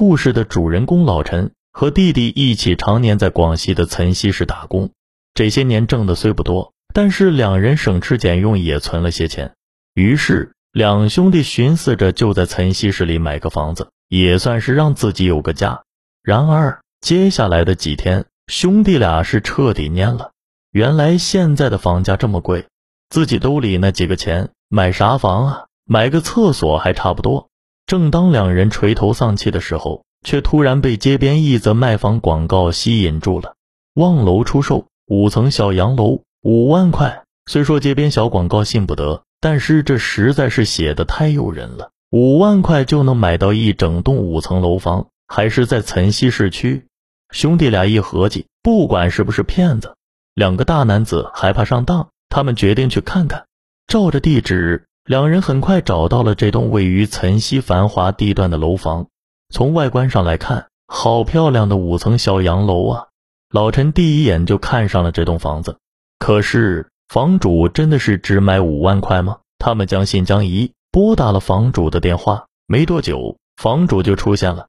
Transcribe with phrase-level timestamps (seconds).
[0.00, 4.92] 故事的主人公老陈和弟弟一起常年在广西的岑溪市打工，
[5.34, 9.52] 这些年挣的虽不多，但是两人省吃俭用也存了些钱。
[9.92, 15.82] 于是两兄弟寻思着就在岑溪市里买个房子，也算是让自己有个家。
[16.22, 20.30] 然而接下来的几天，兄弟俩是彻底蔫了。
[20.72, 22.64] 原来现在的房价这么贵，
[23.10, 25.66] 自己兜里那几个钱买啥房啊？
[25.84, 27.49] 买个厕所还差不多。
[27.90, 33.56] 正当两人垂头丧气的时候，却突然被街边一则卖房广告吸引住了。
[33.94, 37.24] 望楼出售五层小洋楼，五万块。
[37.46, 41.90] 虽说街边小广告信不得，但是这实在是写的太诱人了。
[42.12, 46.86] 五万块就能买到一整栋五层楼房，还是在岑溪市区。
[47.32, 49.96] 兄弟俩一合计，不管是不是骗子，
[50.36, 53.46] 两个大男子害怕上当，他们决定去看看。
[53.88, 54.84] 照着地址。
[55.10, 59.08] 两人很快找到了这栋位于岑溪繁华地段的楼房，
[59.52, 63.08] 从外观上来看，好漂亮的五层小洋楼啊！
[63.50, 65.78] 老陈第一眼就看上了这栋房子。
[66.20, 69.38] 可是房主真的是只买五万块吗？
[69.58, 72.46] 他们将信将疑，拨打了房主的电话。
[72.68, 74.68] 没多久，房主就出现了，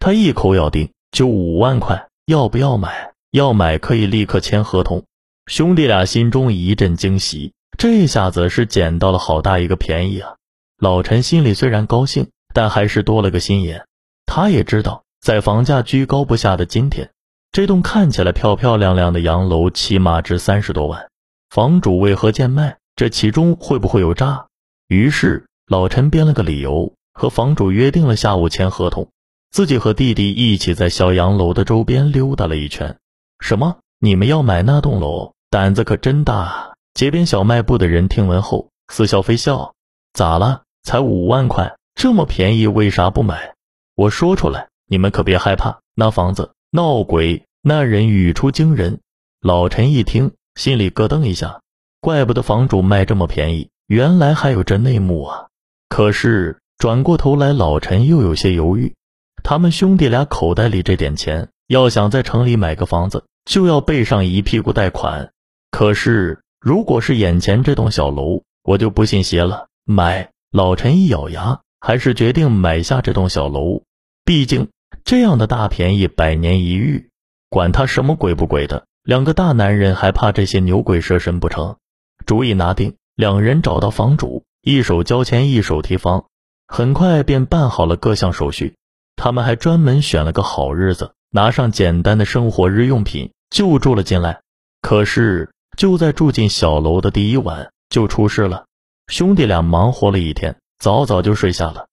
[0.00, 3.12] 他一口咬定就五万块，要不要买？
[3.30, 5.04] 要买可以立刻签合同。
[5.48, 7.52] 兄弟俩心中一阵惊喜。
[7.78, 10.36] 这下子是捡到了好大一个便宜啊！
[10.78, 13.86] 老陈心里虽然高兴，但还是多了个心眼。
[14.26, 17.10] 他也知道，在房价居高不下的今天，
[17.50, 21.08] 这栋看起来漂漂亮亮的洋楼起码值三十多万。
[21.50, 22.78] 房主为何贱卖？
[22.94, 24.46] 这其中会不会有诈？
[24.88, 29.08] 于是老陈编了个理由，和房主约定了下午签合同。
[29.50, 32.96] 自己和弟弟一起在小洋楼的周边溜达了一圈。
[33.40, 33.78] 什么？
[33.98, 35.34] 你们要买那栋楼？
[35.50, 36.34] 胆子可真大！
[36.34, 36.71] 啊！
[36.94, 39.74] 街边小卖部的人听闻后似笑非笑
[40.12, 40.62] ：“咋了？
[40.82, 43.54] 才五万块，这么便宜，为啥不买？
[43.94, 45.80] 我说出来，你们可别害怕。
[45.94, 49.00] 那房子闹鬼，那人语出惊人。”
[49.40, 51.62] 老陈一听，心里咯噔一下，
[52.00, 55.46] 怪不得房主卖这么便宜，原来还有这内幕啊！
[55.88, 58.94] 可是转过头来，老陈又有些犹豫。
[59.42, 65.32] 他们兄弟俩口袋里这点钱，要想在城里买个房子，就要背上一屁股贷款。
[65.70, 66.40] 可是。
[66.62, 69.66] 如果是眼前这栋小楼，我就不信邪了。
[69.84, 70.30] 买！
[70.52, 73.82] 老陈一咬牙，还是决定买下这栋小楼。
[74.24, 74.68] 毕竟
[75.02, 77.10] 这样的大便宜百年一遇，
[77.48, 81.78] 管他什么鬼不鬼的，两个大男人还怕这些牛鬼蛇神不成？
[82.26, 86.26] 主意拿定，两人找到房主，一手交钱一手提房，
[86.68, 88.76] 很快便办好了各项手续。
[89.16, 94.42] 他们还专门选了个好日子，拿上简单的生活日用品就住了进来。
[94.80, 95.50] 可是。
[95.76, 98.66] 就在住进小楼的第一晚就出事了，
[99.06, 101.86] 兄弟俩忙活了一天，早早就睡下了。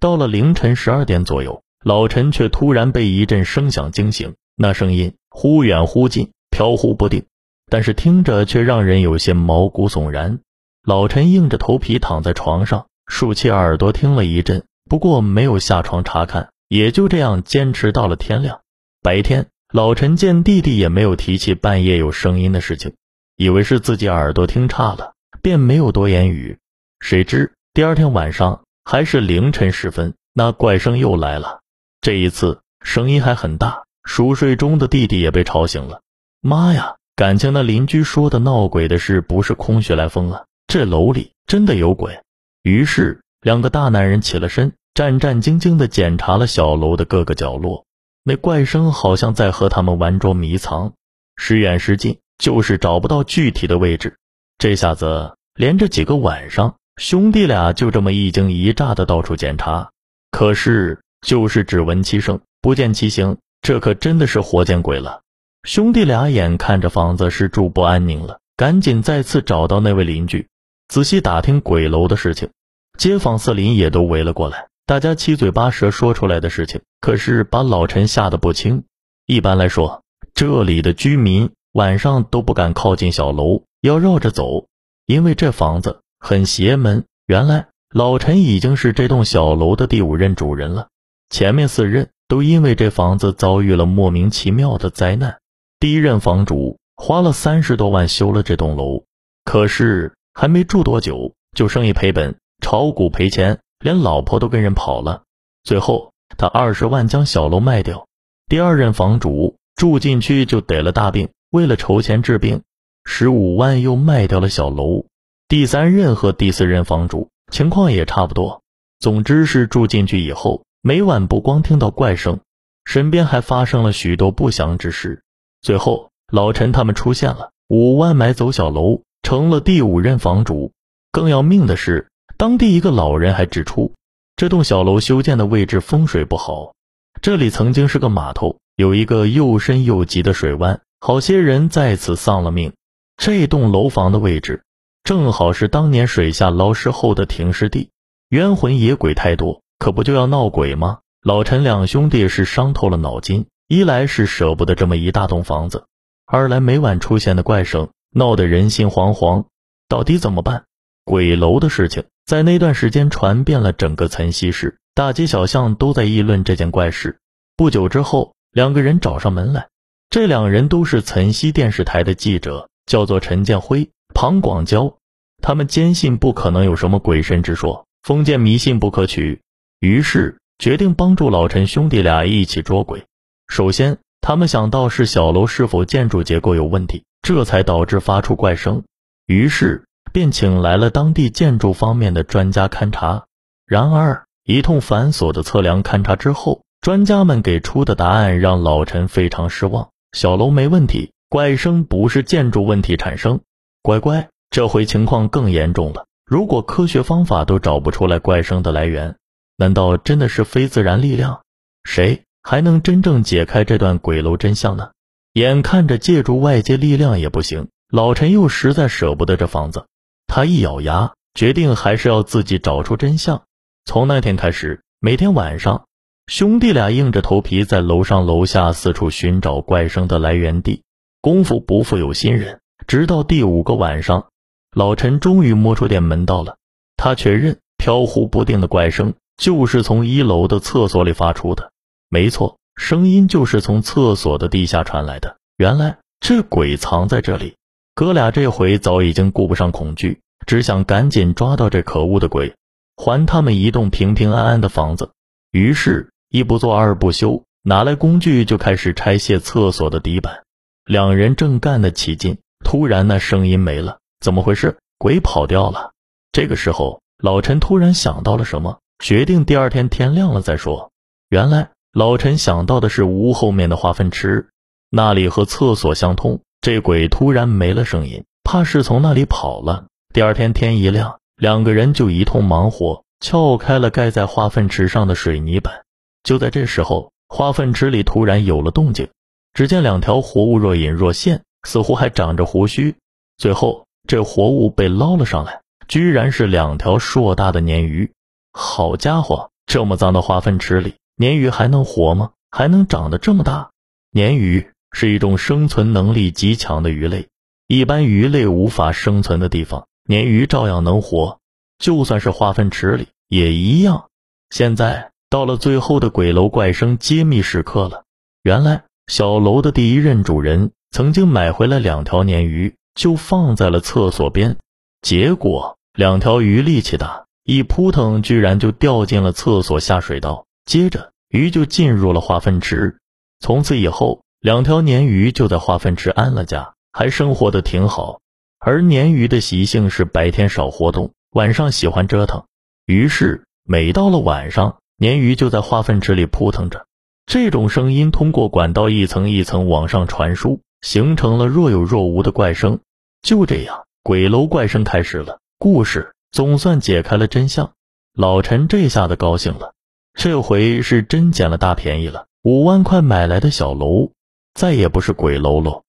[0.00, 7.24] 到了凌晨十二点左右，老陈却突然被一阵声响惊醒，那声音忽远忽近，飘忽不定，
[7.70, 10.40] 但是听着却让人有些毛骨悚然。
[10.84, 18.60] 老陈硬着头皮躺在床上，竖起耳朵听了一阵，不过没有下床查看，也就这样坚持到了天亮。
[19.02, 22.94] 白天，老陈见弟弟也没有提起半夜有声音的事情。
[23.36, 26.58] 以为是自己耳朵听差了，便没有多言语。
[27.00, 31.60] 谁知第二天晚上还是凌晨时分，那怪声又来了。
[32.00, 36.00] 这一次声音还很大，熟睡中的弟弟也被吵醒了。
[36.40, 42.20] 妈呀，感情那邻居说的闹鬼的事不是空穴来风啊，这楼里真的有鬼。
[42.62, 47.84] 于是两个大男人起了身，战战兢兢地检查了小楼的各个角落。
[48.24, 50.94] 那怪声好像在和他们玩捉迷藏，
[51.36, 52.18] 时远时近。
[52.38, 54.16] 就是找不到具体的位置，
[54.58, 59.90] 这下子连着几个晚上，兄弟俩就这么一惊一乍的到处检查，
[60.30, 65.22] 可是就是只闻其声，不见其形，这可真的是活见鬼了。
[65.62, 70.46] 兄弟俩眼看着房子是住不安宁了，赶紧再次找到那位邻居，
[70.88, 72.50] 仔细打听鬼楼的事情。
[72.98, 78.84] 街坊四邻也都围了过来，大家七嘴八舌说出来的事情，可是把老陈吓得不轻。
[79.26, 80.02] 一般来说，
[80.34, 81.50] 这里的居民。
[81.76, 84.66] 晚上都不敢靠近小楼，要绕着走，
[85.04, 87.04] 因为这房子很邪门。
[87.26, 90.88] 原来老陈已经是这栋小楼的第五任主人了，
[91.28, 95.36] 前面四任都因为这房子遭遇了莫名其妙的灾难。
[95.78, 99.04] 第一任房主花了三十多万修了这栋楼，
[99.44, 105.24] 可是还没住多久就生意赔本，炒股赔钱，连老婆都跟人跑了。
[105.62, 108.06] 最后他二十万将小楼卖掉。
[108.48, 111.28] 第二任房主住进去就得了大病。
[111.50, 112.62] 为了筹钱治病，
[113.04, 115.06] 十五万又卖掉了小楼。
[115.48, 118.62] 第三任和第四任房主情况也差不多。
[118.98, 122.40] 总之是住进去以后，每晚不光听到怪声，
[122.84, 125.22] 身边还发生了许多不祥之事。
[125.60, 130.72] 最后，老陈他们出现了，五万买走小楼，成了第五任房主。
[131.12, 133.92] 更要命的是，当地一个老人还指出，
[134.36, 136.74] 这栋小楼修建的位置风水不好，
[137.22, 142.72] 这里曾经是个码头，有一个又深又急的水湾，好些人在此丧了命。
[143.16, 144.64] 这栋楼房的位置，
[145.04, 147.90] 正好是当年水下捞尸后的停尸地，
[148.30, 150.98] 冤魂野鬼太多，可不就要闹鬼吗？
[151.22, 155.86] 老陈两兄弟是伤透了脑筋，一来是舍不得这么一大栋房子，
[156.26, 159.44] 二来每晚出现的怪声闹得人心惶惶，
[159.88, 160.64] 到底怎么办？
[161.04, 167.20] 鬼楼的事情在那段时间传遍了整个岑溪市，大街小巷都在议论这件怪事。
[167.56, 169.68] 不久之后，两个人找上门来，
[170.10, 174.96] 这两人都是岑溪电视台的记者，叫做陈建辉、庞广娇。
[175.42, 179.40] 他们坚信不可能有什么鬼神之说，封建迷信不可取，
[179.80, 183.04] 于是决定帮助老陈兄弟俩一起捉鬼。
[183.48, 188.82] 首先，他们想到是小楼是否建筑结构有问题，这才导致发出怪声。
[189.26, 189.84] 于是。
[190.12, 193.26] 便请来了当地建筑方面的专家勘察。
[193.66, 199.90] 然而，一通繁琐的测量勘察之后，专家们给出的答案让老陈非常失望。
[200.16, 203.42] 小楼没问题，怪声不是建筑问题产生。
[203.82, 206.06] 乖乖，这回情况更严重了。
[206.24, 209.16] 如果科学方法都找不出来怪声的来源，
[209.58, 211.42] 难道真的是非自然力量？
[211.84, 214.92] 谁还能真正解开这段鬼楼真相呢？
[215.34, 219.86] 眼看着借助外界力量也不行，老陈又实在舍不得这房子。
[220.26, 223.42] 他一咬牙，决定还是要自己找出真相。
[223.84, 225.85] 从那天开始，每天晚上，
[226.26, 230.82] 兄弟俩硬着头皮在楼上楼下四处寻找怪声的来源地。
[231.20, 234.26] 功夫不负有心人，直到第五个晚上，
[234.72, 236.56] 老陈终于摸出点门道了。
[236.96, 241.70] 他确认飘忽不定的怪声就是从一楼的厕所里发出的。
[242.08, 245.36] 没错，声音就是从厕所的地下传来的。
[245.58, 247.54] 原来这鬼藏在这里。
[247.94, 252.54] 哥俩这回早已经顾不上恐惧，只想赶紧抓到这可恶的鬼，
[252.96, 255.12] 还他们一栋平平安安的房子。
[255.52, 260.42] 于是，一不做二不休，拿来工具就开始拆卸厕所的底板。
[260.84, 264.76] 两人正干得起劲，突然那声音没了，怎么回事？
[264.98, 265.92] 鬼跑掉了。
[266.32, 270.90] 这个时候，老陈突然想到了什么，决定第二天天亮了再说。
[271.30, 274.50] 原来，老陈想到的是屋后面的化粪池，
[274.90, 276.42] 那里和厕所相通。
[276.60, 279.86] 这鬼突然没了声音，怕是从那里跑了。
[280.12, 285.85] 第二天天一亮，两个人就一通忙活，撬开了盖在化粪池上的水泥板。
[286.26, 289.08] 就在这时候，化粪池里突然有了动静，
[289.54, 292.96] 只见两条活物若隐若现，似乎还长着胡须。
[293.38, 298.10] 最后，这活物被捞了上来，居然是两条硕大的鲶鱼。
[298.52, 302.32] 好家伙，这么脏的化粪池里，鲶鱼还能活吗？
[302.50, 303.70] 还能长得这么大？
[304.12, 304.68] 鲶鱼。
[304.92, 307.28] 是一种生存能力极强的鱼类，
[307.66, 311.38] 一般鱼类无法生存的地方，鲶鱼照样能活。
[311.78, 314.06] 就算是化粪池里也一样。
[314.48, 318.04] 现在到了最后的鬼楼怪声揭秘时刻了。
[318.42, 324.56] 原来小楼的第一任主人曾经买回来两条鲶鱼，就放在了厕所边。
[325.02, 330.46] 结果两条鱼力气大，一扑腾，居然就掉进了厕所下水道。
[330.64, 332.98] 接着鱼就进入了化粪池。
[333.40, 334.20] 从此以后。
[334.38, 338.20] 两条鲶鱼就在化粪池安了家，还生活的挺好。
[338.60, 342.44] 而鲶鱼的习性是白天少活动，晚上喜欢折腾。
[342.84, 346.86] 于是每到了晚上，鲶鱼就在化粪池里扑腾着。
[347.26, 352.80] 这种声音通过管道一层一层往上传输，形成了若有若无的怪声。
[353.22, 355.40] 就这样，鬼楼怪声开始了。
[355.58, 357.72] 故事总算解开了真相。
[358.14, 359.74] 老陈这下子高兴了，
[360.14, 362.26] 这回是真捡了大便宜了。
[362.42, 364.12] 五万块买来的小楼。
[364.54, 365.82] 再也不是鬼楼喽。